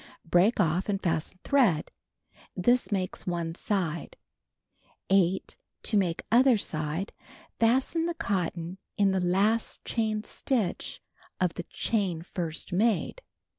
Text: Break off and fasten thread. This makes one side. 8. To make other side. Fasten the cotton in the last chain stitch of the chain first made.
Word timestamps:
Break 0.25 0.59
off 0.59 0.89
and 0.89 0.99
fasten 0.99 1.37
thread. 1.43 1.91
This 2.55 2.91
makes 2.91 3.27
one 3.27 3.53
side. 3.53 4.17
8. 5.11 5.55
To 5.83 5.95
make 5.95 6.23
other 6.31 6.57
side. 6.57 7.13
Fasten 7.59 8.07
the 8.07 8.15
cotton 8.15 8.79
in 8.97 9.11
the 9.11 9.19
last 9.19 9.85
chain 9.85 10.23
stitch 10.23 11.03
of 11.39 11.53
the 11.53 11.65
chain 11.69 12.23
first 12.23 12.73
made. 12.73 13.21